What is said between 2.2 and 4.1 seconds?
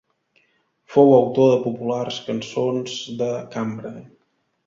caçons de cambra.